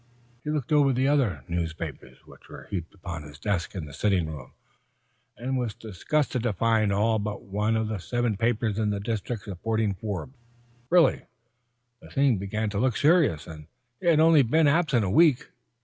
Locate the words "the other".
0.93-1.43